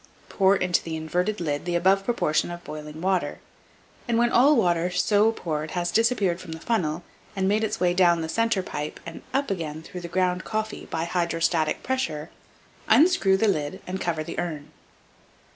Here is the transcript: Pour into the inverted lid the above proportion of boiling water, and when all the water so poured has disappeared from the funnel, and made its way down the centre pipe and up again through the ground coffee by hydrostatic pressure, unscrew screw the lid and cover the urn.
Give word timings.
Pour 0.29 0.55
into 0.55 0.81
the 0.83 0.95
inverted 0.95 1.39
lid 1.39 1.63
the 1.65 1.75
above 1.75 2.03
proportion 2.03 2.49
of 2.49 2.63
boiling 2.63 3.01
water, 3.01 3.37
and 4.07 4.17
when 4.17 4.31
all 4.31 4.47
the 4.55 4.59
water 4.59 4.89
so 4.89 5.31
poured 5.31 5.69
has 5.77 5.91
disappeared 5.91 6.41
from 6.41 6.53
the 6.53 6.59
funnel, 6.59 7.03
and 7.35 7.47
made 7.47 7.63
its 7.63 7.79
way 7.79 7.93
down 7.93 8.21
the 8.21 8.27
centre 8.27 8.63
pipe 8.63 8.99
and 9.05 9.21
up 9.31 9.51
again 9.51 9.83
through 9.83 10.01
the 10.01 10.07
ground 10.07 10.43
coffee 10.43 10.87
by 10.87 11.03
hydrostatic 11.03 11.83
pressure, 11.83 12.31
unscrew 12.87 13.37
screw 13.37 13.37
the 13.37 13.47
lid 13.53 13.79
and 13.85 14.01
cover 14.01 14.23
the 14.23 14.39
urn. 14.39 14.71